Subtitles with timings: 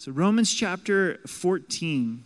[0.00, 2.24] So, Romans chapter 14.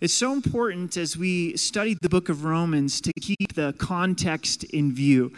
[0.00, 4.94] It's so important as we study the book of Romans to keep the context in
[4.94, 5.34] view.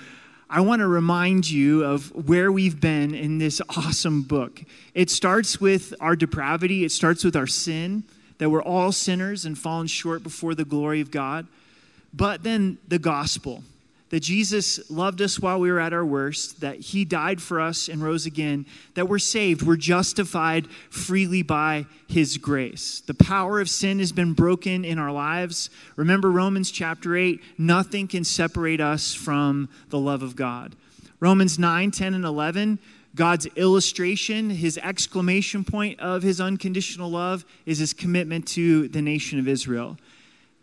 [0.49, 4.63] I want to remind you of where we've been in this awesome book.
[4.95, 8.05] It starts with our depravity, it starts with our sin,
[8.39, 11.49] that we're all sinners and fallen short before the glory of God.
[12.13, 13.65] But then the gospel
[14.11, 17.89] that Jesus loved us while we were at our worst, that he died for us
[17.89, 23.01] and rose again, that we're saved, we're justified freely by his grace.
[23.01, 25.71] The power of sin has been broken in our lives.
[25.97, 30.77] Remember Romans chapter 8 nothing can separate us from the love of God.
[31.19, 32.79] Romans 9, 10, and 11.
[33.15, 39.39] God's illustration, his exclamation point of his unconditional love is his commitment to the nation
[39.39, 39.97] of Israel.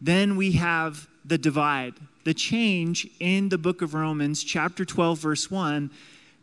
[0.01, 1.93] Then we have the divide,
[2.23, 5.89] the change in the book of Romans, chapter 12, verse 1.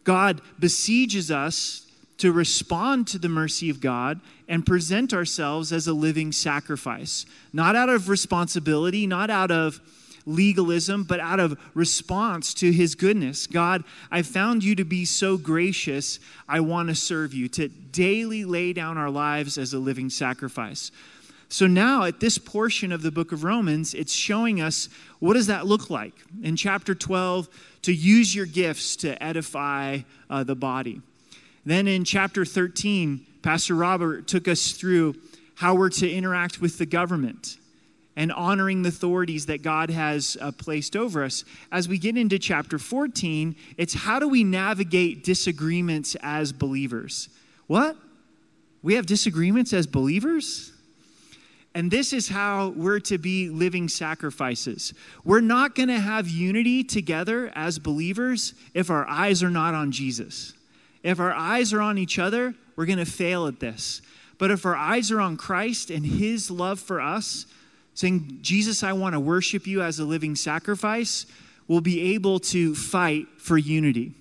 [0.05, 1.87] God besieges us
[2.19, 7.77] to respond to the mercy of God and present ourselves as a living sacrifice, not
[7.77, 9.81] out of responsibility, not out of
[10.27, 13.47] legalism, but out of response to his goodness.
[13.47, 16.21] God, I found you to be so gracious.
[16.49, 20.91] I want to serve you, to daily lay down our lives as a living sacrifice.
[21.49, 25.47] So now at this portion of the book of Romans, it's showing us what does
[25.47, 26.15] that look like?
[26.43, 27.49] In chapter 12,
[27.83, 31.01] to use your gifts to edify uh, the body.
[31.65, 35.15] Then in chapter 13, Pastor Robert took us through
[35.55, 37.57] how we're to interact with the government
[38.15, 41.45] and honoring the authorities that God has uh, placed over us.
[41.71, 47.29] As we get into chapter 14, it's how do we navigate disagreements as believers?
[47.69, 47.97] What?
[48.83, 50.73] We have disagreements as believers?
[51.75, 54.95] And this is how we're to be living sacrifices.
[55.25, 59.93] We're not going to have unity together as believers if our eyes are not on
[59.93, 60.55] Jesus.
[61.03, 64.03] If our eyes are on each other, we're going to fail at this.
[64.39, 67.47] But if our eyes are on Christ and his love for us,
[67.95, 71.27] saying, Jesus, I want to worship you as a living sacrifice,
[71.67, 74.13] we'll be able to fight for unity.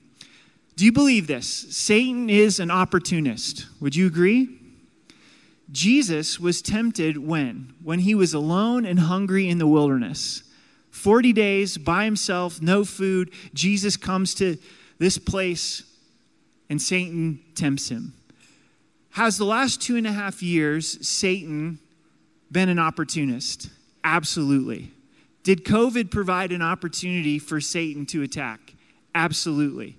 [0.75, 1.47] Do you believe this?
[1.47, 3.68] Satan is an opportunist.
[3.79, 4.56] Would you agree?
[5.72, 7.73] Jesus was tempted when?
[7.83, 10.44] When he was alone and hungry in the wilderness.
[10.91, 13.31] 40 days by himself, no food.
[13.53, 14.57] Jesus comes to
[14.97, 15.83] this place
[16.69, 18.13] and Satan tempts him.
[19.11, 21.79] Has the last two and a half years Satan
[22.51, 23.69] been an opportunist?
[24.03, 24.91] Absolutely.
[25.44, 28.73] Did COVID provide an opportunity for Satan to attack?
[29.16, 29.95] Absolutely.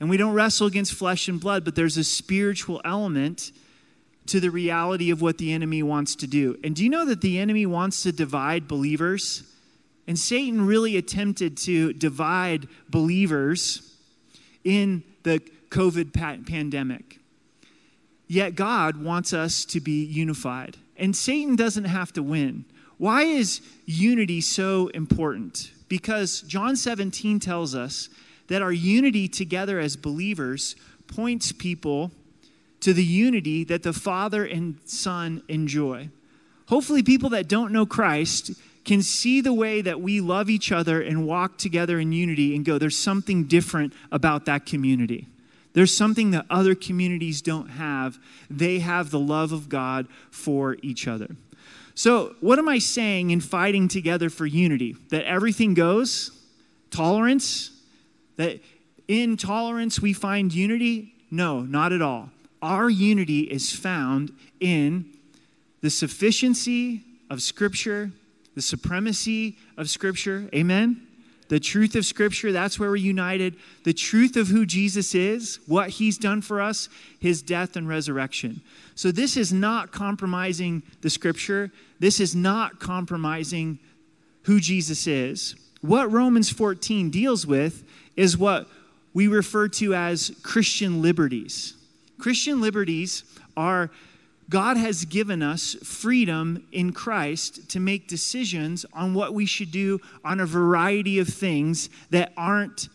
[0.00, 3.52] And we don't wrestle against flesh and blood, but there's a spiritual element
[4.26, 6.56] to the reality of what the enemy wants to do.
[6.62, 9.42] And do you know that the enemy wants to divide believers?
[10.06, 13.96] And Satan really attempted to divide believers
[14.64, 15.40] in the
[15.70, 16.12] COVID
[16.46, 17.18] pandemic.
[18.28, 20.76] Yet God wants us to be unified.
[20.96, 22.64] And Satan doesn't have to win.
[22.98, 25.72] Why is unity so important?
[25.88, 28.08] Because John 17 tells us
[28.46, 32.12] that our unity together as believers points people
[32.82, 36.10] to the unity that the Father and Son enjoy.
[36.66, 38.52] Hopefully, people that don't know Christ
[38.84, 42.64] can see the way that we love each other and walk together in unity and
[42.64, 45.28] go, there's something different about that community.
[45.74, 48.18] There's something that other communities don't have.
[48.50, 51.36] They have the love of God for each other.
[51.94, 54.96] So, what am I saying in fighting together for unity?
[55.10, 56.30] That everything goes?
[56.90, 57.70] Tolerance?
[58.36, 58.60] That
[59.06, 61.14] in tolerance we find unity?
[61.30, 62.30] No, not at all
[62.62, 65.04] our unity is found in
[65.80, 68.12] the sufficiency of Scripture,
[68.54, 70.48] the supremacy of Scripture.
[70.54, 71.06] Amen?
[71.48, 73.56] The truth of Scripture, that's where we're united.
[73.84, 78.62] The truth of who Jesus is, what He's done for us, His death and resurrection.
[78.94, 81.70] So, this is not compromising the Scripture.
[81.98, 83.80] This is not compromising
[84.44, 85.56] who Jesus is.
[85.82, 87.84] What Romans 14 deals with
[88.16, 88.68] is what
[89.12, 91.74] we refer to as Christian liberties.
[92.22, 93.24] Christian liberties
[93.56, 93.90] are
[94.48, 100.00] God has given us freedom in Christ to make decisions on what we should do
[100.24, 102.88] on a variety of things that aren't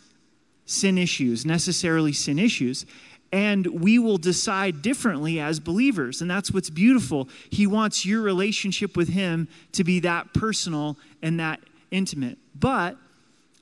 [0.66, 2.86] sin issues, necessarily sin issues.
[3.34, 6.22] And we will decide differently as believers.
[6.22, 7.28] And that's what's beautiful.
[7.50, 11.60] He wants your relationship with Him to be that personal and that
[11.92, 12.38] intimate.
[12.58, 12.96] But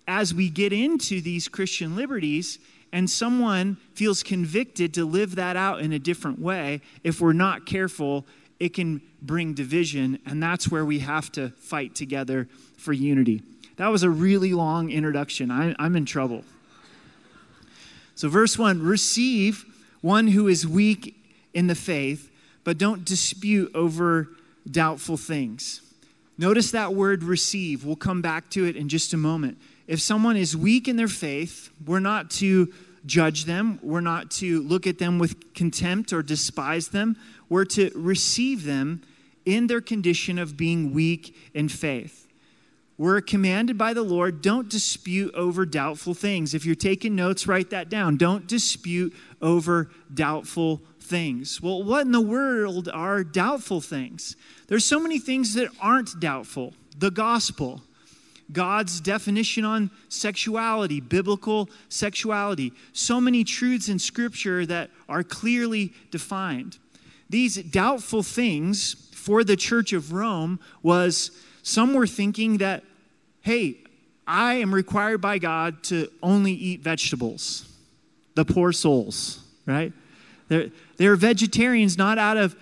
[0.08, 2.60] as we get into these Christian liberties,
[2.96, 7.66] and someone feels convicted to live that out in a different way, if we're not
[7.66, 8.26] careful,
[8.58, 12.48] it can bring division, and that's where we have to fight together
[12.78, 13.44] for unity.
[13.76, 15.52] That was a really long introduction.
[15.52, 16.46] I, am in trouble.
[18.16, 19.66] So, verse 1 receive
[20.00, 21.22] one who is weak
[21.54, 22.32] in the faith,
[22.64, 24.30] but don't dispute over
[24.72, 25.82] doubtful things.
[26.38, 27.84] Notice that word receive.
[27.84, 29.58] We'll come back to it in just a moment.
[29.88, 32.74] If someone is weak in their faith, we're not to
[33.06, 37.18] judge them, we're not to look at them with contempt or despise them.
[37.50, 39.02] We're to receive them
[39.46, 42.28] in their condition of being weak in faith.
[42.98, 46.54] We're commanded by the Lord, don't dispute over doubtful things.
[46.54, 48.16] If you're taking notes, write that down.
[48.16, 51.62] Don't dispute over doubtful things.
[51.62, 54.38] Well, what in the world are doubtful things?
[54.68, 56.74] There's so many things that aren't doubtful.
[56.98, 57.82] The gospel,
[58.52, 66.78] God's definition on sexuality, biblical sexuality, so many truths in scripture that are clearly defined.
[67.30, 71.32] These doubtful things for the church of Rome was
[71.64, 72.84] some were thinking that,
[73.42, 73.78] hey,
[74.28, 77.72] I am required by God to only eat vegetables.
[78.36, 79.94] The poor souls, right?
[80.48, 82.56] They're, they're vegetarians not out of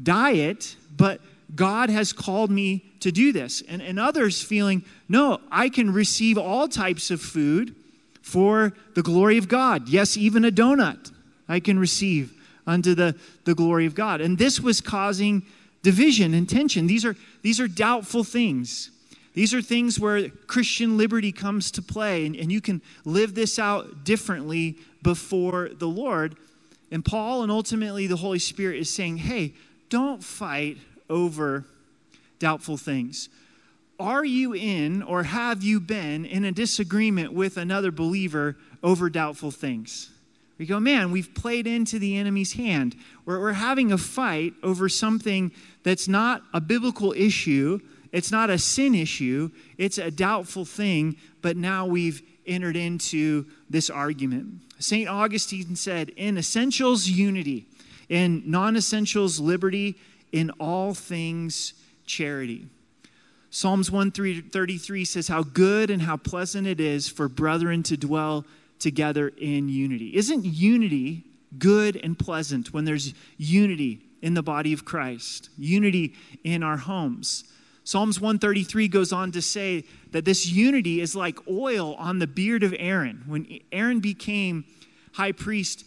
[0.00, 1.20] diet, but
[1.54, 3.62] God has called me to do this.
[3.68, 7.74] And, and others feeling, no, I can receive all types of food
[8.20, 9.88] for the glory of God.
[9.88, 11.12] Yes, even a donut
[11.48, 12.32] I can receive
[12.66, 13.14] unto the,
[13.44, 14.20] the glory of God.
[14.20, 15.44] And this was causing
[15.82, 16.88] division and tension.
[16.88, 18.90] These are, these are doubtful things.
[19.34, 23.58] These are things where Christian liberty comes to play, and, and you can live this
[23.58, 26.36] out differently before the Lord.
[26.90, 29.52] And Paul and ultimately the Holy Spirit is saying, hey,
[29.90, 30.78] don't fight
[31.08, 31.64] over
[32.38, 33.28] doubtful things.
[33.98, 39.50] Are you in or have you been in a disagreement with another believer over doubtful
[39.50, 40.10] things?
[40.58, 42.96] We go, man, we've played into the enemy's hand.
[43.24, 47.80] We're, we're having a fight over something that's not a biblical issue,
[48.12, 53.90] it's not a sin issue, it's a doubtful thing, but now we've entered into this
[53.90, 54.62] argument.
[54.78, 55.08] St.
[55.08, 57.66] Augustine said, in essentials, unity,
[58.08, 59.96] in non essentials, liberty,
[60.36, 61.72] in all things,
[62.04, 62.66] charity.
[63.48, 68.44] Psalms 133 says, How good and how pleasant it is for brethren to dwell
[68.78, 70.14] together in unity.
[70.14, 71.24] Isn't unity
[71.56, 77.44] good and pleasant when there's unity in the body of Christ, unity in our homes?
[77.82, 82.62] Psalms 133 goes on to say that this unity is like oil on the beard
[82.62, 83.22] of Aaron.
[83.26, 84.66] When Aaron became
[85.14, 85.86] high priest,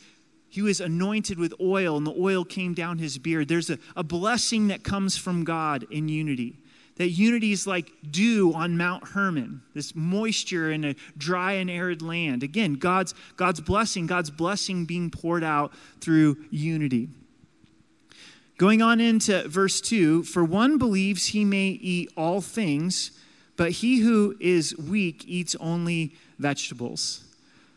[0.50, 3.48] he was anointed with oil, and the oil came down his beard.
[3.48, 6.58] There's a, a blessing that comes from God in unity.
[6.96, 12.02] That unity is like dew on Mount Hermon, this moisture in a dry and arid
[12.02, 12.44] land.
[12.44, 17.08] Again, God's, God's blessing, God's blessing being poured out through unity.
[18.58, 23.12] Going on into verse 2 For one believes he may eat all things,
[23.56, 27.24] but he who is weak eats only vegetables.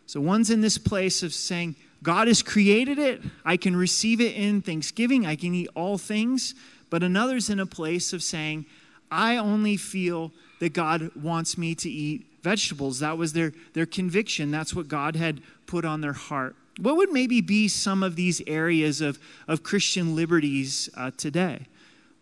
[0.06, 3.22] So one's in this place of saying, God has created it.
[3.44, 5.24] I can receive it in thanksgiving.
[5.26, 6.54] I can eat all things.
[6.90, 8.66] But another's in a place of saying,
[9.10, 12.98] I only feel that God wants me to eat vegetables.
[12.98, 14.50] That was their, their conviction.
[14.50, 16.56] That's what God had put on their heart.
[16.80, 21.66] What would maybe be some of these areas of, of Christian liberties uh, today?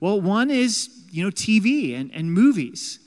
[0.00, 2.98] Well, one is, you know, TV and, and movies.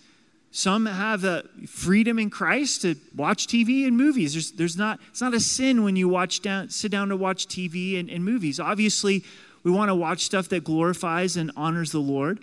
[0.55, 4.33] Some have a freedom in Christ to watch TV and movies.
[4.33, 7.47] There's, there's not, it's not a sin when you watch down, sit down to watch
[7.47, 8.59] TV and, and movies.
[8.59, 9.23] Obviously,
[9.63, 12.37] we want to watch stuff that glorifies and honors the Lord.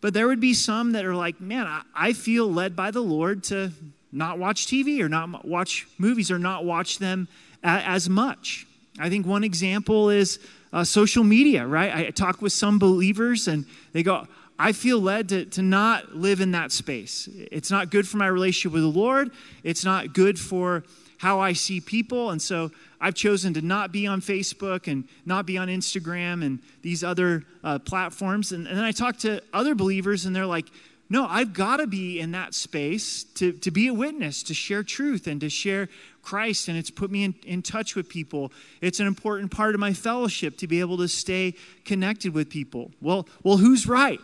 [0.00, 3.02] But there would be some that are like, man, I, I feel led by the
[3.02, 3.72] Lord to
[4.12, 7.26] not watch TV or not watch movies or not watch them
[7.64, 8.64] a, as much.
[9.00, 10.38] I think one example is
[10.72, 11.92] uh, social media, right?
[11.92, 14.28] I talk with some believers and they go,
[14.62, 17.30] I feel led to, to not live in that space.
[17.32, 19.30] It's not good for my relationship with the Lord.
[19.64, 20.84] It's not good for
[21.16, 22.28] how I see people.
[22.28, 26.58] And so I've chosen to not be on Facebook and not be on Instagram and
[26.82, 28.52] these other uh, platforms.
[28.52, 30.66] And, and then I talk to other believers, and they're like,
[31.08, 34.82] no, I've got to be in that space to, to be a witness, to share
[34.82, 35.88] truth and to share
[36.22, 36.68] Christ.
[36.68, 38.52] And it's put me in, in touch with people.
[38.82, 41.54] It's an important part of my fellowship to be able to stay
[41.86, 42.90] connected with people.
[43.00, 44.20] Well, well, who's right?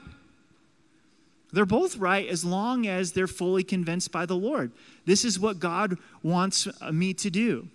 [1.52, 4.72] They're both right as long as they're fully convinced by the Lord.
[5.04, 7.68] This is what God wants uh, me to do.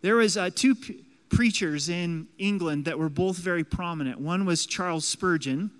[0.00, 4.18] There was uh, two p- preachers in England that were both very prominent.
[4.18, 5.70] One was Charles Spurgeon,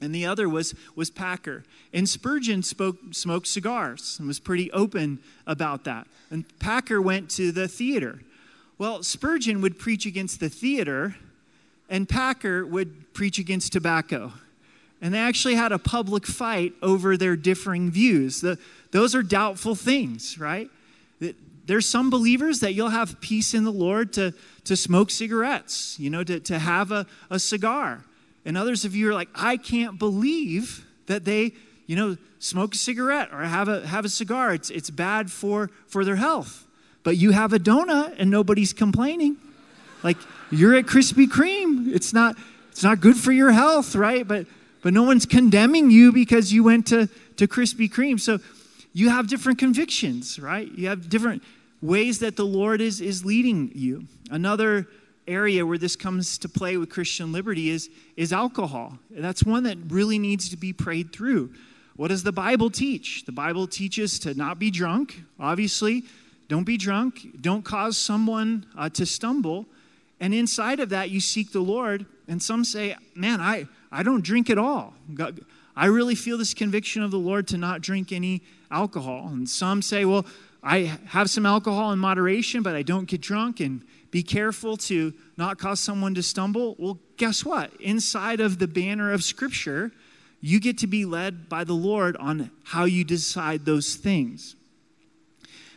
[0.00, 1.64] and the other was, was Parker.
[1.92, 6.06] And Spurgeon spoke, smoked cigars and was pretty open about that.
[6.30, 8.20] And Parker went to the theater.
[8.78, 11.16] Well, Spurgeon would preach against the theater,
[11.88, 14.32] and Parker would preach against tobacco
[15.02, 18.40] and they actually had a public fight over their differing views.
[18.40, 18.58] The,
[18.92, 20.70] those are doubtful things, right?
[21.66, 26.10] there's some believers that you'll have peace in the Lord to, to smoke cigarettes, you
[26.10, 28.04] know, to, to have a, a cigar.
[28.44, 31.52] And others of you are like, I can't believe that they,
[31.86, 34.52] you know, smoke a cigarette or have a, have a cigar.
[34.52, 36.66] It's, it's bad for, for their health.
[37.04, 39.36] But you have a donut and nobody's complaining.
[40.02, 40.16] Like,
[40.50, 41.94] you're at Krispy Kreme.
[41.94, 42.36] It's not,
[42.72, 44.26] it's not good for your health, right?
[44.26, 44.46] But,
[44.82, 48.20] but no one's condemning you because you went to, to Krispy Kreme.
[48.20, 48.38] So
[48.92, 50.70] you have different convictions, right?
[50.70, 51.42] You have different
[51.80, 54.06] ways that the Lord is, is leading you.
[54.30, 54.86] Another
[55.26, 58.98] area where this comes to play with Christian liberty is, is alcohol.
[59.10, 61.52] That's one that really needs to be prayed through.
[61.96, 63.24] What does the Bible teach?
[63.24, 66.04] The Bible teaches to not be drunk, obviously.
[66.48, 67.40] Don't be drunk.
[67.40, 69.66] Don't cause someone uh, to stumble.
[70.20, 72.06] And inside of that, you seek the Lord.
[72.28, 74.94] And some say, man, I, I don't drink at all.
[75.76, 79.28] I really feel this conviction of the Lord to not drink any alcohol.
[79.28, 80.24] And some say, well,
[80.62, 85.12] I have some alcohol in moderation, but I don't get drunk and be careful to
[85.36, 86.76] not cause someone to stumble.
[86.78, 87.72] Well, guess what?
[87.80, 89.92] Inside of the banner of Scripture,
[90.40, 94.56] you get to be led by the Lord on how you decide those things.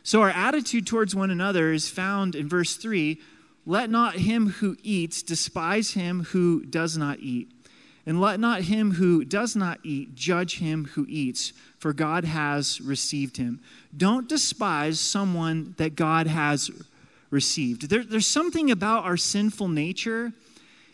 [0.03, 3.19] So, our attitude towards one another is found in verse 3
[3.65, 7.54] Let not him who eats despise him who does not eat.
[8.05, 12.79] And let not him who does not eat judge him who eats, for God has
[12.79, 13.59] received him.
[13.95, 16.69] Don't despise someone that God has
[17.31, 17.89] received.
[17.89, 20.33] There, there's something about our sinful nature.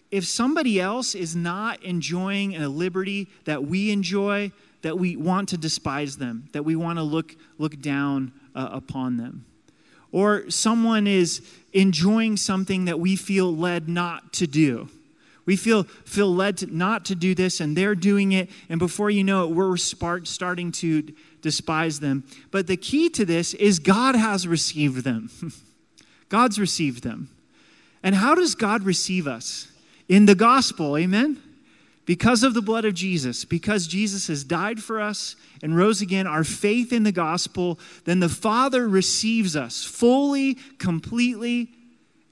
[0.10, 4.52] If somebody else is not enjoying a liberty that we enjoy,
[4.82, 9.18] that we want to despise them, that we want to look, look down uh, upon
[9.18, 9.46] them.
[10.14, 11.42] Or someone is
[11.74, 14.90] enjoying something that we feel led not to do
[15.46, 19.10] we feel, feel led to, not to do this, and they're doing it, and before
[19.10, 21.04] you know it, we're spark, starting to
[21.42, 22.24] despise them.
[22.52, 25.30] But the key to this is God has received them.
[26.30, 27.30] God's received them.
[28.04, 29.68] And how does God receive us?
[30.08, 31.42] In the gospel, amen?
[32.06, 36.28] Because of the blood of Jesus, because Jesus has died for us and rose again,
[36.28, 41.70] our faith in the gospel, then the Father receives us fully, completely,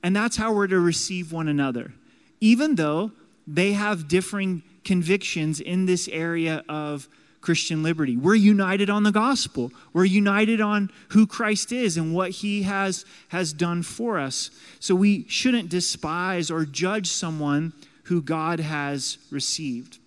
[0.03, 1.93] and that's how we're to receive one another
[2.41, 3.11] even though
[3.47, 7.07] they have differing convictions in this area of
[7.41, 8.17] Christian liberty.
[8.17, 9.71] We're united on the gospel.
[9.93, 14.51] We're united on who Christ is and what he has, has done for us.
[14.79, 19.99] So we shouldn't despise or judge someone who God has received.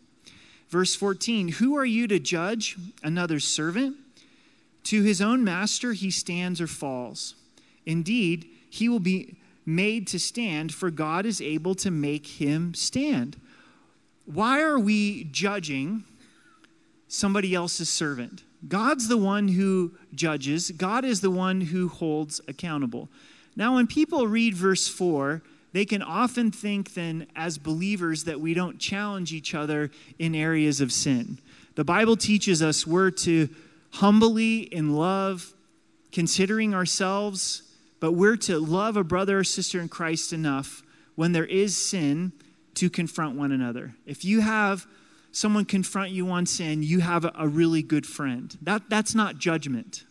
[0.68, 3.96] Verse 14 Who are you to judge another servant?
[4.84, 7.34] To his own master he stands or falls.
[7.86, 13.40] Indeed, he will be made to stand, for God is able to make him stand.
[14.24, 16.04] Why are we judging
[17.08, 18.42] somebody else's servant?
[18.68, 23.08] God's the one who judges, God is the one who holds accountable.
[23.56, 25.42] Now, when people read verse 4,
[25.72, 30.80] they can often think then, as believers, that we don't challenge each other in areas
[30.80, 31.38] of sin.
[31.74, 33.48] The Bible teaches us we're to
[33.92, 35.54] humbly, in love,
[36.12, 37.62] considering ourselves
[38.02, 40.82] but we're to love a brother or sister in Christ enough
[41.14, 42.32] when there is sin
[42.74, 43.94] to confront one another.
[44.06, 44.88] If you have
[45.30, 48.58] someone confront you on sin, you have a, really good friend.
[48.60, 50.02] That, that's not judgment.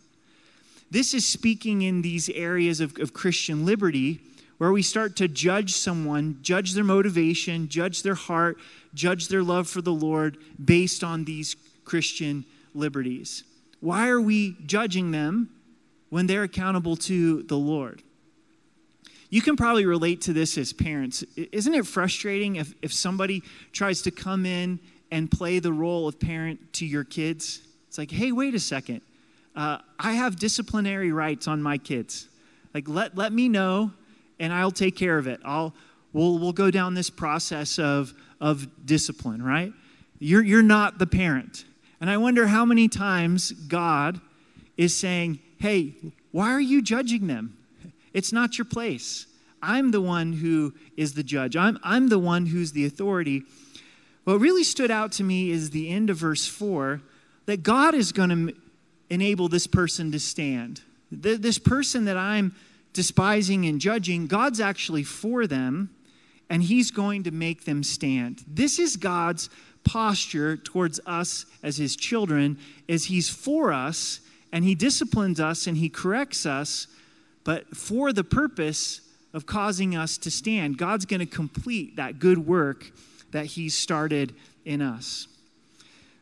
[0.90, 4.20] This is speaking in these areas of, of Christian liberty
[4.56, 8.56] where we start to judge someone, judge their motivation, judge their heart,
[8.94, 13.44] judge their love for the Lord based on these Christian liberties.
[13.80, 15.50] Why are we judging them?
[16.12, 18.02] When they're accountable to the Lord.
[19.30, 21.24] You can probably relate to this as parents.
[21.36, 23.42] Isn't it frustrating if, if somebody
[23.72, 24.78] tries to come in
[25.10, 27.62] and play the role of parent to your kids?
[27.88, 29.00] It's like, hey, wait a second.
[29.56, 32.28] Uh, I have disciplinary rights on my kids.
[32.74, 33.90] Like, let, let me know
[34.38, 35.40] and I'll take care of it.
[35.46, 35.72] I'll,
[36.12, 39.72] we'll, we'll go down this process of, of discipline, right?
[40.18, 41.64] You're, you're not the parent.
[42.02, 44.20] And I wonder how many times God
[44.76, 45.94] is saying, hey,
[46.32, 47.56] why are you judging them?
[48.12, 49.28] It's not your place.
[49.62, 53.44] I'm the one who is the judge, I'm, I'm the one who's the authority.
[54.24, 57.00] What really stood out to me is the end of verse 4
[57.46, 58.56] that God is going to
[59.08, 60.80] enable this person to stand.
[61.12, 62.54] This person that I'm
[62.92, 65.90] despising and judging, God's actually for them,
[66.50, 68.44] and He's going to make them stand.
[68.48, 69.48] This is God's
[69.84, 74.20] posture towards us as His children, as He's for us
[74.52, 76.86] and he disciplines us and he corrects us,
[77.42, 79.00] but for the purpose
[79.32, 80.78] of causing us to stand.
[80.78, 82.92] God's going to complete that good work
[83.30, 85.26] that he started in us.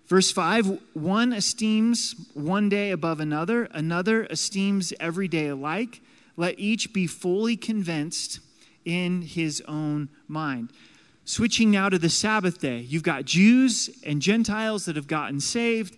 [0.06, 6.00] Verse 5 one esteems one day above another, another esteems every day alike.
[6.36, 8.40] let each be fully convinced
[8.84, 10.72] in his own mind.
[11.24, 15.96] Switching now to the Sabbath day, you've got Jews and Gentiles that have gotten saved.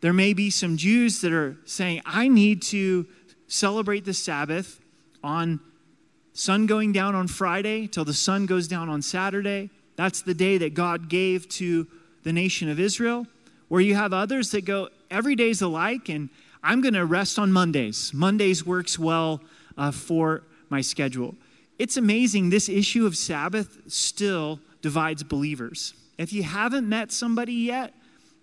[0.00, 3.06] There may be some Jews that are saying, I need to
[3.48, 4.80] celebrate the Sabbath
[5.24, 5.60] on
[6.32, 9.70] sun going down on Friday till the sun goes down on Saturday.
[9.96, 11.86] That's the day that God gave to
[12.22, 13.26] the nation of Israel.
[13.66, 16.30] Where you have others that go, every day's alike, and
[16.62, 18.12] I'm going to rest on Mondays.
[18.14, 19.40] Mondays works well
[19.76, 21.34] uh, for my schedule.
[21.78, 25.94] It's amazing, this issue of Sabbath still divides believers.
[26.18, 27.94] If you haven't met somebody yet,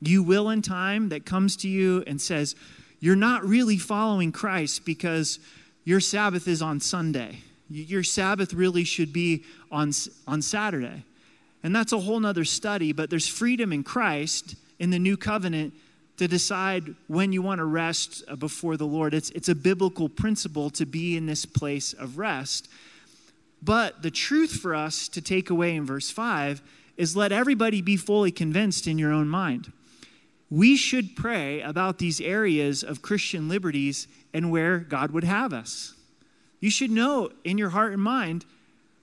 [0.07, 2.55] you will in time that comes to you and says,
[2.99, 5.39] You're not really following Christ because
[5.83, 7.39] your Sabbath is on Sunday.
[7.69, 9.91] Your Sabbath really should be on,
[10.27, 11.03] on Saturday.
[11.63, 15.73] And that's a whole nother study, but there's freedom in Christ in the new covenant
[16.17, 19.13] to decide when you want to rest uh, before the Lord.
[19.13, 22.69] It's, it's a biblical principle to be in this place of rest.
[23.61, 26.61] But the truth for us to take away in verse 5
[26.97, 29.71] is let everybody be fully convinced in your own mind.
[30.49, 35.95] We should pray about these areas of Christian liberties and where God would have us.
[36.59, 38.45] You should know in your heart and mind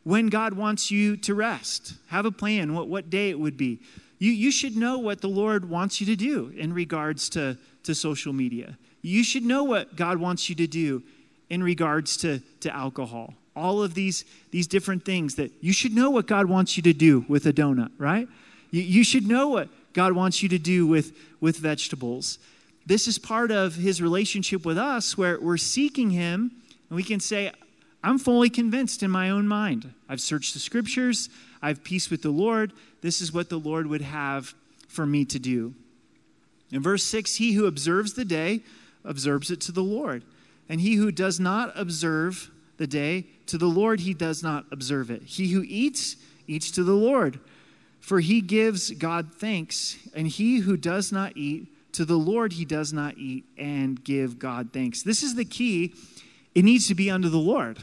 [0.05, 1.95] when God wants you to rest.
[2.09, 3.81] Have a plan, what, what day it would be.
[4.19, 7.95] You, you should know what the Lord wants you to do in regards to, to
[7.95, 8.79] social media.
[9.03, 11.03] You should know what God wants you to do
[11.51, 13.35] in regards to, to alcohol.
[13.55, 16.93] All of these, these different things that you should know what God wants you to
[16.93, 18.29] do with a donut, right?
[18.71, 22.39] You, you should know what God wants you to do with, with vegetables.
[22.87, 26.51] This is part of his relationship with us where we're seeking him
[26.89, 27.53] and we can say,
[28.03, 29.93] I'm fully convinced in my own mind.
[30.09, 31.29] I've searched the scriptures,
[31.63, 32.73] I have peace with the Lord.
[33.01, 34.55] This is what the Lord would have
[34.89, 35.75] for me to do.
[36.73, 38.61] In verse 6, he who observes the day
[39.05, 40.25] observes it to the Lord.
[40.69, 45.11] And he who does not observe the day, to the Lord he does not observe
[45.11, 45.23] it.
[45.23, 47.39] He who eats, eats to the Lord,
[48.03, 49.97] for he gives God thanks.
[50.15, 54.39] And he who does not eat, to the Lord he does not eat and give
[54.39, 55.03] God thanks.
[55.03, 55.95] This is the key.
[56.55, 57.79] It needs to be unto the Lord.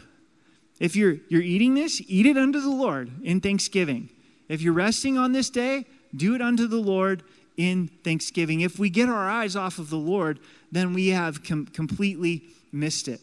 [0.80, 4.10] If you're, you're eating this, eat it unto the Lord in thanksgiving.
[4.48, 7.24] If you're resting on this day, do it unto the Lord
[7.56, 8.62] in thanksgiving.
[8.62, 10.40] If we get our eyes off of the Lord,
[10.72, 13.22] then we have com- completely missed it.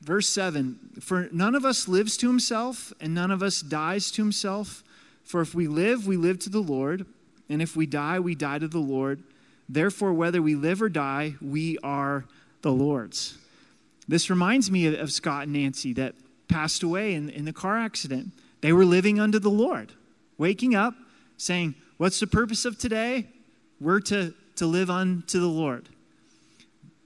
[0.00, 4.22] Verse 7 For none of us lives to himself, and none of us dies to
[4.22, 4.82] himself.
[5.24, 7.06] For if we live, we live to the Lord,
[7.48, 9.22] and if we die, we die to the Lord.
[9.68, 12.24] Therefore, whether we live or die, we are
[12.62, 13.38] the Lord's.
[14.08, 16.14] This reminds me of, Scott and Nancy that
[16.48, 18.32] passed away in, in the car accident.
[18.60, 19.92] They were living under the Lord,
[20.38, 20.94] waking up,
[21.36, 23.28] saying, What's the purpose of today?
[23.80, 25.88] We're to, to live unto the Lord.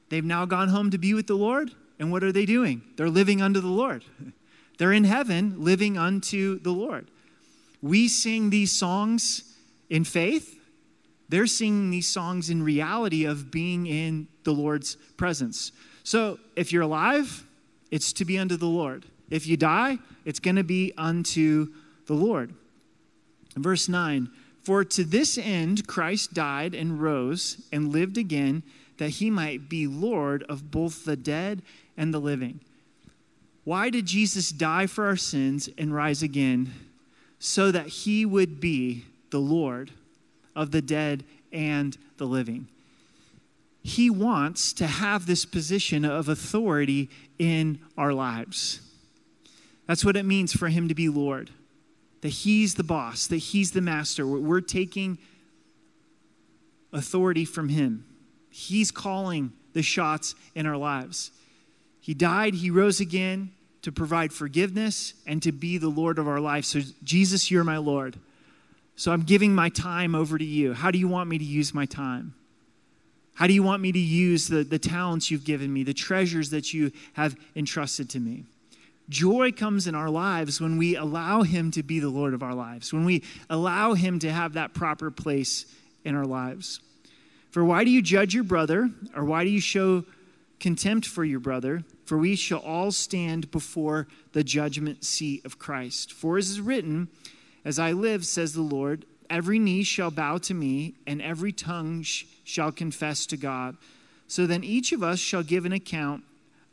[0.08, 2.82] They've now gone home to be with the Lord, and what are they doing?
[2.96, 4.04] They're living unto the Lord.
[4.78, 7.10] They're in heaven living unto the Lord.
[7.86, 9.54] We sing these songs
[9.88, 10.58] in faith.
[11.28, 15.72] They're singing these songs in reality of being in the Lord's presence.
[16.02, 17.44] So if you're alive,
[17.90, 19.06] it's to be unto the Lord.
[19.30, 21.68] If you die, it's going to be unto
[22.06, 22.54] the Lord.
[23.56, 24.30] Verse 9
[24.62, 28.62] For to this end Christ died and rose and lived again,
[28.98, 31.62] that he might be Lord of both the dead
[31.96, 32.60] and the living.
[33.64, 36.72] Why did Jesus die for our sins and rise again?
[37.38, 39.90] So that he would be the Lord
[40.54, 42.68] of the dead and the living
[43.86, 48.80] he wants to have this position of authority in our lives.
[49.86, 51.52] That's what it means for him to be Lord.
[52.22, 54.26] That he's the boss, that he's the master.
[54.26, 55.18] We're taking
[56.92, 58.04] authority from him.
[58.50, 61.30] He's calling the shots in our lives.
[62.00, 63.52] He died, he rose again
[63.86, 66.64] to provide forgiveness and to be the Lord of our life.
[66.64, 68.16] So, Jesus, you're my Lord.
[68.96, 70.72] So, I'm giving my time over to you.
[70.72, 72.34] How do you want me to use my time?
[73.34, 76.50] How do you want me to use the, the talents you've given me, the treasures
[76.50, 78.42] that you have entrusted to me?
[79.08, 82.54] Joy comes in our lives when we allow Him to be the Lord of our
[82.54, 85.64] lives, when we allow Him to have that proper place
[86.04, 86.80] in our lives.
[87.52, 90.04] For why do you judge your brother, or why do you show
[90.60, 91.84] contempt for your brother?
[92.04, 96.12] For we shall all stand before the judgment seat of Christ.
[96.12, 97.08] For as is written,
[97.64, 102.02] As I live, says the Lord, every knee shall bow to me, and every tongue
[102.02, 103.76] sh- shall confess to God.
[104.28, 106.24] So then each of us shall give an account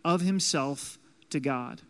[0.05, 0.97] of himself
[1.29, 1.81] to God.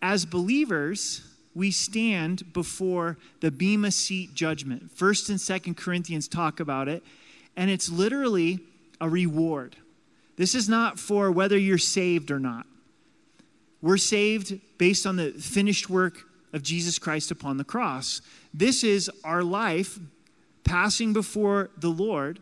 [0.00, 1.22] As believers,
[1.54, 4.90] we stand before the Bema seat judgment.
[4.90, 7.02] First and Second Corinthians talk about it,
[7.56, 8.60] and it's literally
[9.00, 9.76] a reward.
[10.36, 12.66] This is not for whether you're saved or not.
[13.80, 18.20] We're saved based on the finished work of Jesus Christ upon the cross.
[18.52, 19.98] This is our life
[20.64, 22.40] passing before the Lord,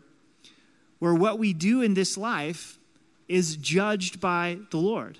[0.99, 2.79] where what we do in this life
[3.27, 5.17] is judged by the Lord.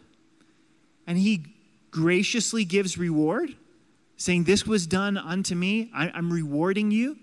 [1.05, 1.45] And He
[1.91, 3.55] graciously gives reward,
[4.17, 5.91] saying, This was done unto me.
[5.93, 7.17] I'm rewarding you.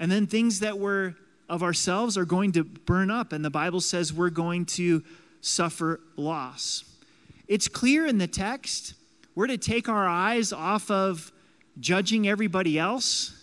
[0.00, 1.16] And then things that were
[1.48, 5.02] of ourselves are going to burn up, and the Bible says we're going to
[5.40, 6.84] suffer loss.
[7.46, 8.94] It's clear in the text,
[9.34, 11.32] we're to take our eyes off of
[11.80, 13.34] judging everybody else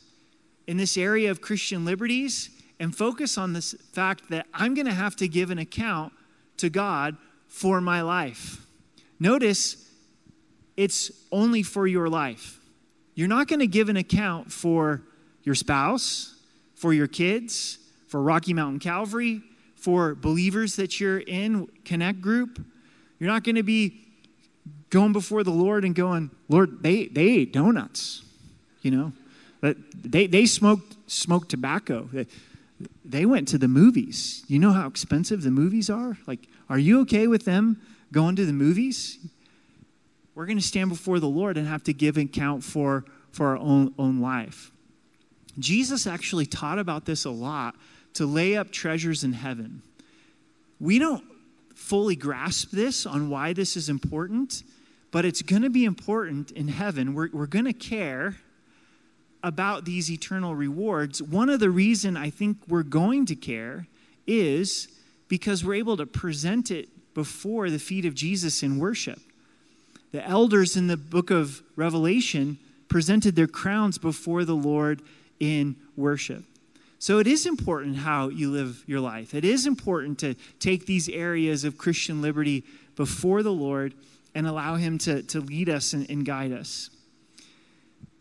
[0.67, 4.93] in this area of Christian liberties and focus on this fact that I'm going to
[4.93, 6.13] have to give an account
[6.57, 8.65] to God for my life.
[9.19, 9.89] Notice
[10.75, 12.59] it's only for your life.
[13.13, 15.01] You're not going to give an account for
[15.43, 16.35] your spouse,
[16.75, 17.79] for your kids,
[18.15, 19.41] for Rocky Mountain Calvary,
[19.75, 22.63] for believers that you're in Connect group.
[23.19, 24.05] You're not going to be
[24.89, 28.23] going before the Lord and going, Lord, they, they ate donuts,
[28.81, 29.11] you know.
[29.59, 32.07] But they, they smoked, smoked tobacco.
[33.03, 34.45] They, went to the movies.
[34.47, 36.17] You know how expensive the movies are?
[36.25, 37.81] Like, are you okay with them
[38.13, 39.17] going to the movies?
[40.35, 43.47] We're going to stand before the Lord and have to give and account for, for
[43.47, 44.71] our own, own life.
[45.59, 47.75] Jesus actually taught about this a lot
[48.15, 49.81] to lay up treasures in heaven.
[50.79, 51.23] We don't
[51.75, 54.63] fully grasp this on why this is important,
[55.11, 57.13] but it's going to be important in heaven.
[57.13, 58.37] We're, we're going to care
[59.43, 61.21] about these eternal rewards.
[61.21, 63.87] One of the reason I think we're going to care
[64.25, 64.87] is
[65.27, 69.19] because we're able to present it before the feet of Jesus in worship.
[70.11, 75.01] The elders in the book of Revelation presented their crowns before the Lord
[75.39, 76.43] in worship.
[76.99, 79.33] So it is important how you live your life.
[79.33, 82.63] It is important to take these areas of Christian liberty
[82.95, 83.93] before the Lord
[84.33, 86.89] and allow Him to, to lead us and, and guide us.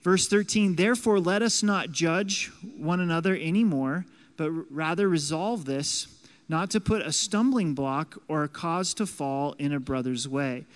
[0.02, 4.04] Verse 13, therefore let us not judge one another anymore,
[4.36, 6.06] but rather resolve this,
[6.46, 10.66] not to put a stumbling block or a cause to fall in a brother's way.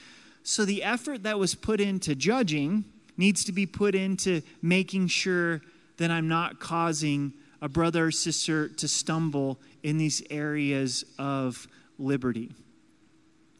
[0.43, 2.85] So the effort that was put into judging
[3.19, 5.61] needs to be put into making sure
[5.99, 11.67] that I'm not causing a brother or sister to stumble in these areas of
[11.99, 12.53] liberty.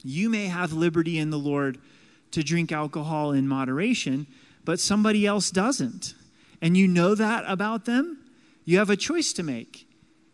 [0.05, 1.79] You may have liberty in the Lord
[2.31, 4.27] to drink alcohol in moderation
[4.69, 6.13] but somebody else doesn't.
[6.61, 8.19] And you know that about them,
[8.67, 9.89] you have a choice to make.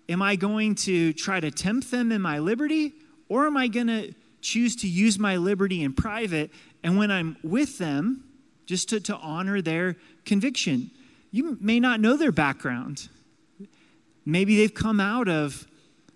[0.08, 2.94] Am I going to try to tempt them in my liberty,
[3.28, 6.50] or am I going to choose to use my liberty in private?
[6.82, 8.24] And when I'm with them,
[8.66, 10.90] just to, to honor their conviction.
[11.30, 13.08] You may not know their background.
[14.24, 15.66] Maybe they've come out of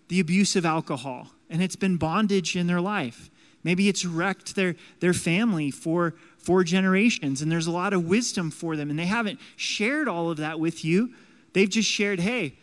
[0.08, 3.30] the abuse of alcohol and it's been bondage in their life.
[3.64, 6.14] Maybe it's wrecked their, their family for
[6.48, 8.88] for generations, and there's a lot of wisdom for them.
[8.88, 11.12] And they haven't shared all of that with you.
[11.52, 12.54] They've just shared, hey,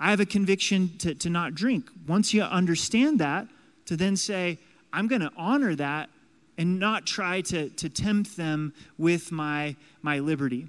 [0.00, 1.90] I have a conviction to, to not drink.
[2.06, 3.46] Once you understand that,
[3.84, 4.58] to then say,
[4.90, 6.08] I'm going to honor that
[6.56, 10.68] and not try to, to tempt them with my, my liberty.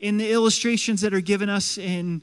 [0.00, 2.22] In the illustrations that are given us in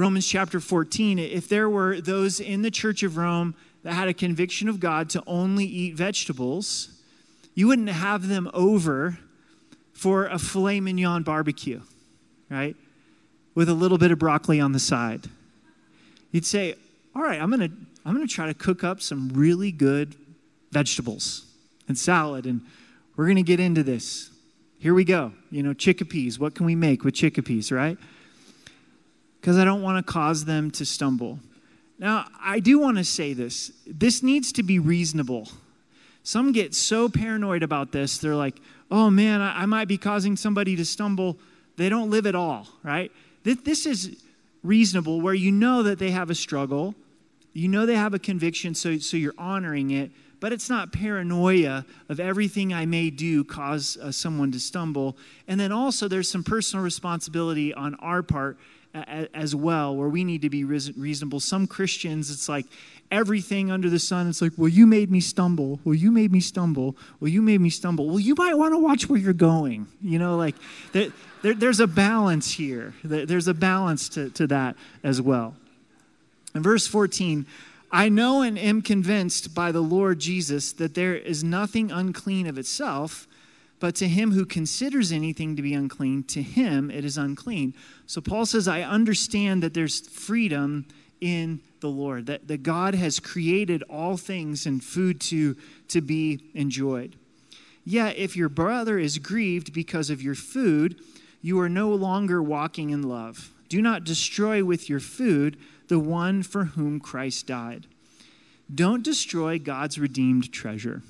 [0.00, 4.14] Romans chapter 14, if there were those in the church of Rome that had a
[4.14, 7.02] conviction of God to only eat vegetables,
[7.54, 9.18] you wouldn't have them over
[9.92, 11.82] for a filet mignon barbecue,
[12.48, 12.76] right?
[13.54, 15.26] With a little bit of broccoli on the side.
[16.30, 16.76] You'd say,
[17.14, 20.14] all right, I'm going to I'm going to try to cook up some really good
[20.72, 21.44] vegetables
[21.88, 22.62] and salad and
[23.16, 24.30] we're going to get into this.
[24.78, 25.32] Here we go.
[25.50, 26.38] You know, chickpeas.
[26.38, 27.98] What can we make with chickpeas, right?
[29.40, 31.38] Because I don't want to cause them to stumble.
[31.98, 33.72] Now, I do want to say this.
[33.86, 35.48] This needs to be reasonable
[36.22, 40.76] some get so paranoid about this, they're like, oh man, I, might be causing somebody
[40.76, 41.38] to stumble.
[41.76, 43.10] They don't live at all, right?
[43.42, 44.22] This is
[44.62, 46.94] reasonable where you know that they have a struggle,
[47.52, 51.84] you know they have a conviction, so, so you're honoring it, but it's not paranoia
[52.08, 55.16] of everything I may do cause uh, someone to stumble.
[55.48, 58.58] And then also, there's some personal responsibility on our part
[58.94, 61.40] as well, where we need to be reasonable.
[61.40, 62.66] Some Christians, it's like
[63.10, 64.28] everything under the sun.
[64.28, 65.80] It's like, well, you made me stumble.
[65.84, 66.96] Well, you made me stumble.
[67.20, 68.08] Well, you made me stumble.
[68.08, 69.86] Well, you might want to watch where you're going.
[70.02, 70.56] You know, like
[70.92, 71.10] there,
[71.42, 72.94] there, there's a balance here.
[73.04, 75.54] There's a balance to, to that as well.
[76.54, 77.46] In verse 14,
[77.92, 82.58] I know and am convinced by the Lord Jesus that there is nothing unclean of
[82.58, 83.26] itself
[83.80, 87.74] but to him who considers anything to be unclean, to him it is unclean.
[88.06, 90.86] So Paul says, I understand that there's freedom
[91.20, 95.56] in the Lord, that, that God has created all things and food to,
[95.88, 97.16] to be enjoyed.
[97.84, 101.00] Yet, if your brother is grieved because of your food,
[101.40, 103.50] you are no longer walking in love.
[103.70, 105.56] Do not destroy with your food
[105.88, 107.86] the one for whom Christ died.
[108.72, 111.02] Don't destroy God's redeemed treasure.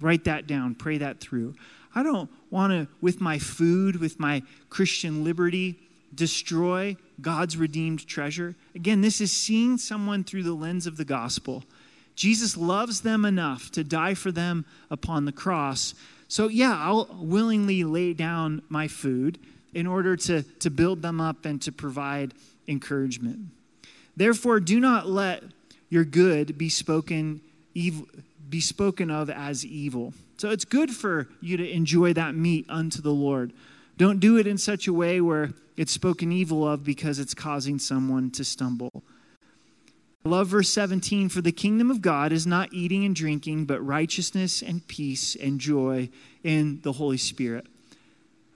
[0.00, 1.54] Write that down, pray that through.
[1.94, 5.76] I don't want to, with my food, with my Christian liberty,
[6.14, 8.54] destroy God's redeemed treasure.
[8.74, 11.64] Again, this is seeing someone through the lens of the gospel.
[12.14, 15.94] Jesus loves them enough to die for them upon the cross.
[16.28, 19.38] So, yeah, I'll willingly lay down my food
[19.72, 22.34] in order to, to build them up and to provide
[22.68, 23.38] encouragement.
[24.16, 25.42] Therefore, do not let
[25.88, 27.40] your good be spoken,
[27.74, 28.06] evil,
[28.50, 30.12] be spoken of as evil.
[30.36, 33.52] So it's good for you to enjoy that meat unto the Lord.
[33.96, 37.78] Don't do it in such a way where it's spoken evil of because it's causing
[37.78, 39.02] someone to stumble.
[40.24, 43.80] I love verse 17 for the kingdom of God is not eating and drinking, but
[43.84, 46.10] righteousness and peace and joy
[46.44, 47.66] in the Holy Spirit.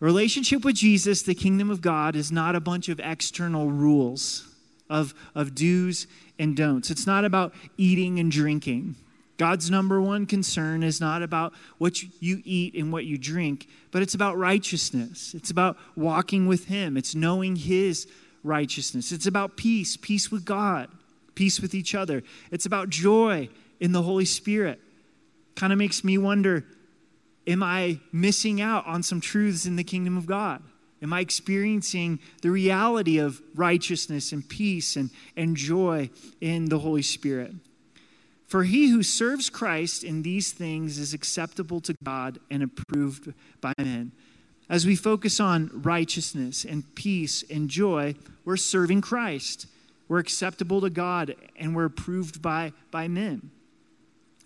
[0.00, 4.46] Relationship with Jesus, the kingdom of God, is not a bunch of external rules
[4.90, 6.06] of, of do's
[6.38, 6.90] and don'ts.
[6.90, 8.96] It's not about eating and drinking.
[9.36, 14.00] God's number one concern is not about what you eat and what you drink, but
[14.00, 15.34] it's about righteousness.
[15.34, 18.06] It's about walking with Him, it's knowing His
[18.42, 19.10] righteousness.
[19.10, 20.88] It's about peace, peace with God
[21.34, 22.22] peace with each other.
[22.50, 23.48] It's about joy
[23.80, 24.80] in the Holy Spirit.
[25.56, 26.64] Kind of makes me wonder
[27.46, 30.62] am I missing out on some truths in the kingdom of God?
[31.02, 36.08] Am I experiencing the reality of righteousness and peace and, and joy
[36.40, 37.52] in the Holy Spirit?
[38.46, 43.72] For he who serves Christ in these things is acceptable to God and approved by
[43.78, 44.12] men.
[44.68, 49.66] As we focus on righteousness and peace and joy, we're serving Christ.
[50.08, 53.50] We're acceptable to God and we're approved by, by men.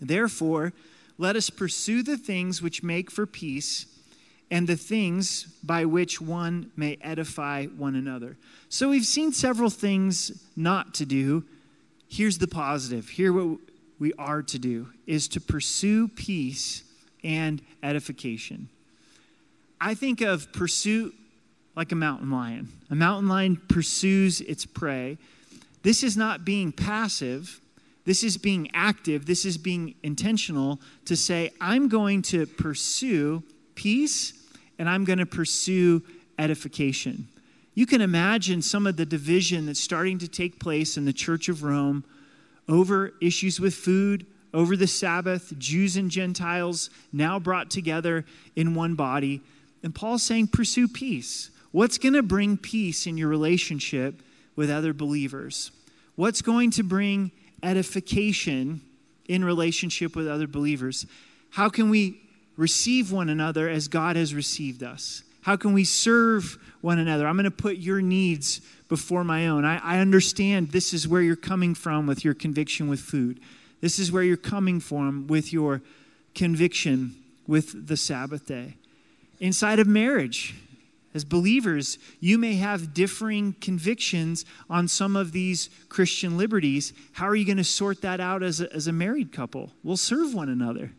[0.01, 0.73] Therefore,
[1.17, 3.85] let us pursue the things which make for peace
[4.51, 8.37] and the things by which one may edify one another.
[8.69, 11.43] So we've seen several things not to do.
[12.07, 13.09] Here's the positive.
[13.09, 13.59] Here what
[13.99, 16.83] we are to do is to pursue peace
[17.23, 18.69] and edification.
[19.79, 21.13] I think of pursuit
[21.75, 22.69] like a mountain lion.
[22.89, 25.17] A mountain lion pursues its prey
[25.83, 27.61] this is not being passive.
[28.05, 29.25] This is being active.
[29.25, 33.43] This is being intentional to say, I'm going to pursue
[33.75, 34.33] peace
[34.77, 36.03] and I'm going to pursue
[36.37, 37.27] edification.
[37.75, 41.47] You can imagine some of the division that's starting to take place in the Church
[41.47, 42.03] of Rome
[42.69, 48.95] over issues with food, over the Sabbath, Jews and Gentiles now brought together in one
[48.95, 49.41] body.
[49.83, 51.49] And Paul's saying, pursue peace.
[51.71, 54.21] What's going to bring peace in your relationship
[54.55, 55.71] with other believers?
[56.15, 58.81] What's going to bring edification
[59.27, 61.05] in relationship with other believers?
[61.51, 62.21] How can we
[62.57, 65.23] receive one another as God has received us?
[65.41, 67.27] How can we serve one another?
[67.27, 69.65] I'm going to put your needs before my own.
[69.65, 73.39] I, I, understand this is where you're coming from with your conviction with food.
[73.81, 75.81] This is where you're coming from with your
[76.33, 77.15] conviction
[77.47, 78.75] with the Sabbath day.
[79.39, 80.55] Inside of marriage,
[81.13, 86.93] as believers, you may have differing convictions on some of these Christian liberties.
[87.13, 89.71] How are you going to sort that out as a, as a married couple?
[89.83, 90.91] We'll serve one another.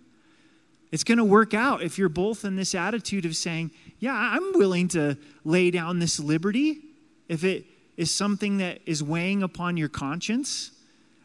[0.92, 4.52] It's going to work out if you're both in this attitude of saying, Yeah, I'm
[4.54, 6.80] willing to lay down this liberty
[7.28, 7.64] if it
[7.96, 10.72] is something that is weighing upon your conscience.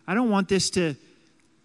[0.07, 0.95] I don't want this to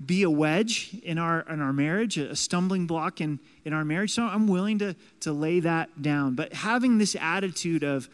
[0.04, 4.12] be a wedge in our in our marriage, a stumbling block in, in our marriage.
[4.12, 6.34] So I'm willing to, to lay that down.
[6.34, 8.08] But having this attitude of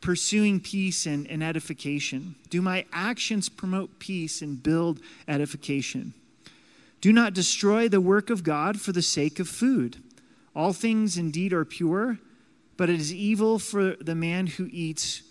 [0.00, 2.34] pursuing peace and, and edification.
[2.48, 6.14] Do my actions promote peace and build edification?
[7.00, 10.02] Do not destroy the work of God for the sake of food.
[10.54, 12.18] All things indeed are pure,
[12.76, 15.22] but it is evil for the man who eats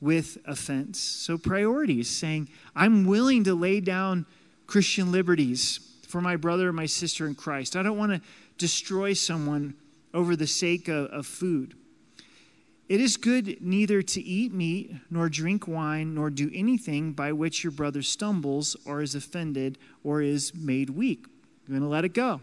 [0.00, 1.00] with offense.
[1.00, 4.26] So, priorities saying, I'm willing to lay down
[4.66, 7.76] Christian liberties for my brother or my sister in Christ.
[7.76, 8.20] I don't want to
[8.56, 9.74] destroy someone
[10.14, 11.74] over the sake of, of food.
[12.88, 17.62] It is good neither to eat meat, nor drink wine, nor do anything by which
[17.62, 21.26] your brother stumbles, or is offended, or is made weak.
[21.66, 22.40] You're going to let it go.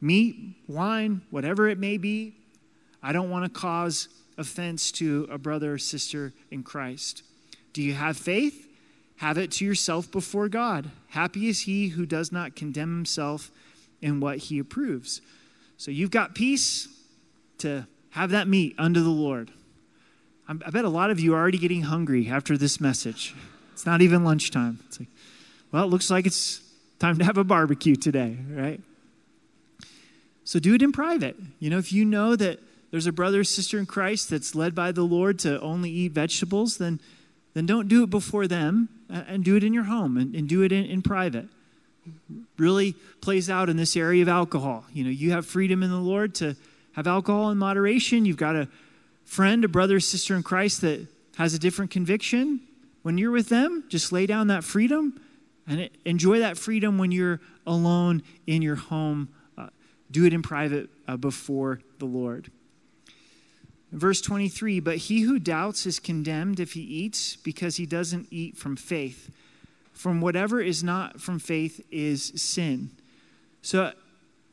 [0.00, 2.34] Meat, wine, whatever it may be,
[3.02, 4.08] I don't want to cause
[4.38, 7.24] offense to a brother or sister in Christ.
[7.72, 8.68] Do you have faith?
[9.16, 10.90] Have it to yourself before God.
[11.08, 13.50] Happy is he who does not condemn himself
[14.00, 15.20] in what he approves.
[15.76, 16.88] So you've got peace
[17.58, 19.50] to have that meat under the Lord.
[20.48, 23.36] I bet a lot of you are already getting hungry after this message.
[23.72, 24.80] It's not even lunchtime.
[24.88, 25.08] It's like,
[25.70, 26.60] well, it looks like it's
[26.98, 28.80] time to have a barbecue today, right?
[30.42, 31.36] So do it in private.
[31.60, 32.58] You know, if you know that
[32.90, 36.12] there's a brother or sister in Christ that's led by the Lord to only eat
[36.12, 37.00] vegetables, then,
[37.54, 40.62] then don't do it before them and do it in your home and, and do
[40.62, 41.46] it in, in private.
[42.58, 44.84] Really plays out in this area of alcohol.
[44.92, 46.56] You know, you have freedom in the Lord to
[46.92, 48.24] have alcohol in moderation.
[48.24, 48.68] You've got a
[49.24, 52.60] friend, a brother sister in Christ that has a different conviction.
[53.02, 55.20] When you're with them, just lay down that freedom
[55.66, 59.28] and enjoy that freedom when you're alone in your home.
[59.56, 59.68] Uh,
[60.10, 62.50] do it in private uh, before the Lord.
[63.92, 68.56] Verse 23 But he who doubts is condemned if he eats, because he doesn't eat
[68.56, 69.30] from faith.
[69.92, 72.90] From whatever is not from faith is sin.
[73.62, 73.92] So,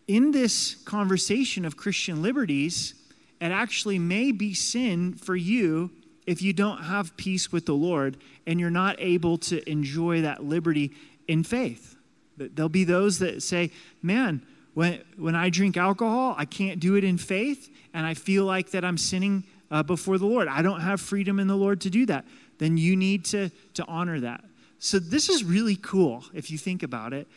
[0.08, 2.94] in this conversation of Christian liberties,
[3.42, 5.92] it actually may be sin for you
[6.26, 10.44] if you don't have peace with the Lord and you're not able to enjoy that
[10.44, 10.92] liberty
[11.28, 11.96] in faith.
[12.38, 17.04] There'll be those that say, man, when, when I drink alcohol, I can't do it
[17.04, 20.48] in faith, and I feel like that I'm sinning uh, before the Lord.
[20.48, 22.26] I don't have freedom in the Lord to do that.
[22.60, 24.44] Then you need to, to honor that.
[24.78, 27.28] So this is really cool if you think about it.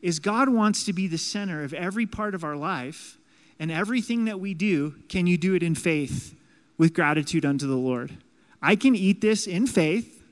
[0.00, 3.18] Is God wants to be the center of every part of our life,
[3.58, 6.34] and everything that we do, can you do it in faith
[6.76, 8.16] with gratitude unto the Lord?
[8.62, 10.22] I can eat this in faith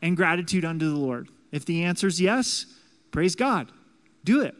[0.00, 1.28] and gratitude unto the Lord.
[1.52, 2.66] If the answer is yes,
[3.10, 3.68] praise God.
[4.24, 4.54] Do it.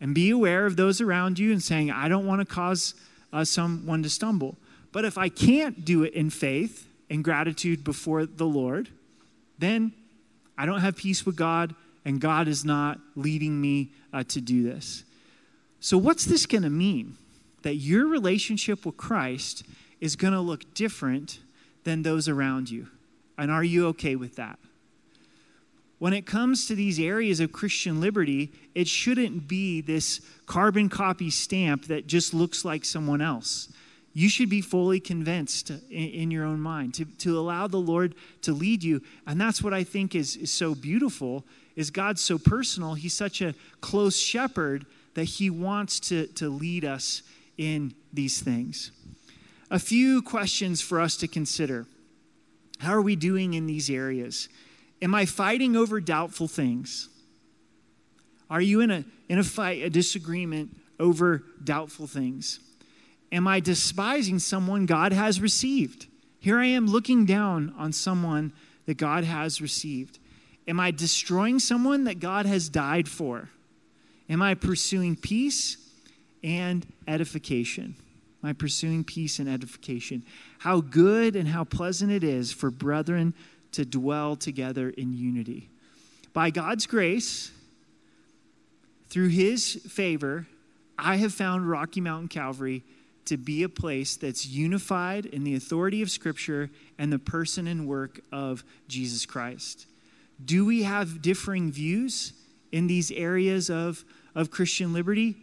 [0.00, 2.94] And be aware of those around you and saying, I don't want to cause
[3.32, 4.56] uh, someone to stumble.
[4.92, 8.88] But if I can't do it in faith and gratitude before the Lord,
[9.58, 9.92] then
[10.56, 14.62] I don't have peace with God, and God is not leading me uh, to do
[14.62, 15.04] this.
[15.80, 17.16] So, what's this going to mean?
[17.62, 19.64] That your relationship with Christ
[20.00, 21.38] is going to look different
[21.84, 22.88] than those around you.
[23.38, 24.58] And are you okay with that?
[25.98, 31.30] When it comes to these areas of Christian liberty, it shouldn't be this carbon copy
[31.30, 33.68] stamp that just looks like someone else.
[34.12, 38.14] You should be fully convinced in, in your own mind to, to allow the Lord
[38.42, 39.02] to lead you.
[39.26, 41.44] And that's what I think is, is so beautiful
[41.76, 42.94] is God's so personal.
[42.94, 47.22] He's such a close shepherd that he wants to, to lead us
[47.56, 48.90] in these things.
[49.70, 51.86] A few questions for us to consider.
[52.78, 54.48] How are we doing in these areas?
[55.00, 57.08] Am I fighting over doubtful things?
[58.50, 62.60] Are you in a, in a fight, a disagreement over doubtful things?
[63.32, 66.06] Am I despising someone God has received?
[66.38, 68.52] Here I am looking down on someone
[68.86, 70.18] that God has received.
[70.66, 73.50] Am I destroying someone that God has died for?
[74.28, 75.76] Am I pursuing peace
[76.42, 77.96] and edification?
[78.42, 80.24] Am I pursuing peace and edification?
[80.58, 83.34] How good and how pleasant it is for brethren
[83.74, 85.68] to dwell together in unity.
[86.32, 87.50] By God's grace,
[89.08, 90.46] through His favor,
[90.98, 92.84] I have found Rocky Mountain Calvary
[93.26, 97.86] to be a place that's unified in the authority of Scripture and the person and
[97.86, 99.86] work of Jesus Christ.
[100.42, 102.32] Do we have differing views
[102.72, 105.36] in these areas of, of Christian liberty?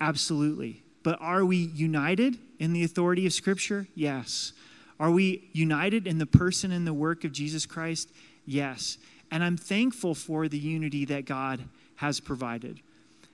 [0.00, 0.82] Absolutely.
[1.02, 3.86] But are we united in the authority of Scripture?
[3.94, 4.52] Yes.
[4.98, 8.10] Are we united in the person and the work of Jesus Christ?
[8.46, 8.98] Yes.
[9.30, 11.60] And I'm thankful for the unity that God
[11.96, 12.80] has provided.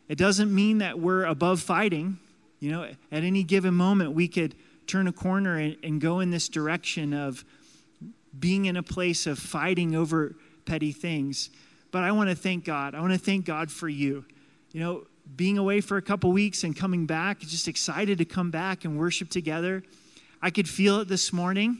[0.08, 2.18] It doesn't mean that we're above fighting.
[2.60, 4.54] You know, at any given moment, we could
[4.86, 7.44] turn a corner and, and go in this direction of
[8.38, 10.36] being in a place of fighting over
[10.68, 11.50] petty things.
[11.90, 12.94] But I want to thank God.
[12.94, 14.24] I want to thank God for you.
[14.72, 18.50] You know, being away for a couple weeks and coming back, just excited to come
[18.50, 19.82] back and worship together.
[20.40, 21.78] I could feel it this morning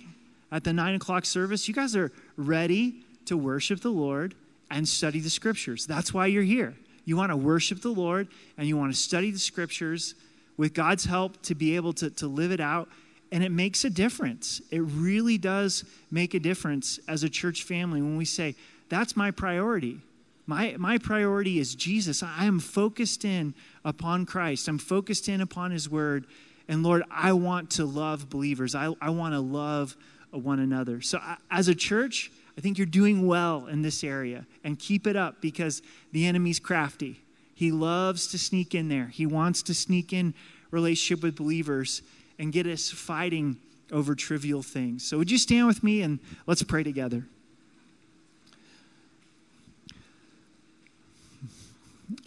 [0.51, 1.69] at the nine o'clock service.
[1.69, 4.35] You guys are ready to worship the Lord
[4.71, 5.87] and study the scriptures.
[5.87, 6.75] That's why you're here.
[7.05, 10.15] You want to worship the Lord and you want to study the scriptures
[10.57, 12.89] with God's help to be able to, to live it out.
[13.31, 14.63] And it makes a difference.
[14.71, 18.57] It really does make a difference as a church family when we say,
[18.89, 20.01] that's my priority.
[20.47, 22.23] My, my priority is Jesus.
[22.23, 23.55] I am focused in
[23.85, 24.67] upon Christ.
[24.67, 26.27] I'm focused in upon His Word.
[26.69, 28.75] And Lord, I want to love believers.
[28.75, 29.97] I, I want to love
[30.31, 31.01] one another.
[31.01, 34.47] So, as a church, I think you're doing well in this area.
[34.65, 37.21] And keep it up because the enemy's crafty.
[37.55, 40.35] He loves to sneak in there, he wants to sneak in
[40.71, 42.03] relationship with believers
[42.39, 43.57] and get us fighting
[43.91, 45.07] over trivial things.
[45.07, 47.27] So, would you stand with me and let's pray together?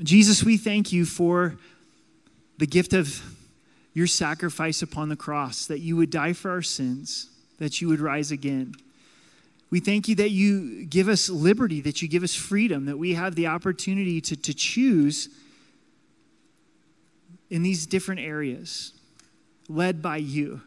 [0.03, 1.57] Jesus, we thank you for
[2.57, 3.21] the gift of
[3.93, 7.29] your sacrifice upon the cross, that you would die for our sins,
[7.59, 8.73] that you would rise again.
[9.69, 13.13] We thank you that you give us liberty, that you give us freedom, that we
[13.13, 15.29] have the opportunity to, to choose
[17.49, 18.93] in these different areas,
[19.69, 20.61] led by you.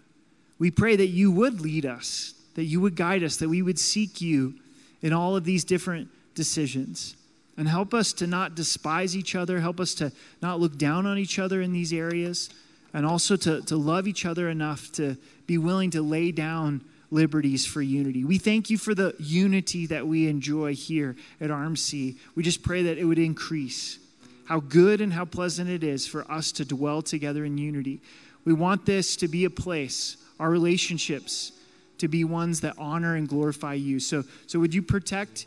[0.59, 3.78] We pray that you would lead us, that you would guide us, that we would
[3.78, 4.55] seek you
[5.03, 7.16] in all of these different decisions.
[7.57, 9.61] And help us to not despise each other.
[9.61, 12.51] Help us to not look down on each other in these areas.
[12.93, 17.65] And also to, to love each other enough to be willing to lay down liberties
[17.65, 18.25] for unity.
[18.25, 22.17] We thank you for the unity that we enjoy here at RMC.
[22.35, 23.99] We just pray that it would increase.
[24.47, 28.01] How good and how pleasant it is for us to dwell together in unity.
[28.45, 31.53] We want this to be a place, our relationships,
[31.99, 34.01] to be ones that honor and glorify you.
[34.01, 35.47] So, so would you protect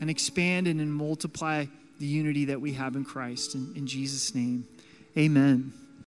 [0.00, 1.66] and expand and multiply
[1.98, 3.54] the unity that we have in Christ?
[3.54, 4.66] In, in Jesus' name,
[5.16, 5.72] amen.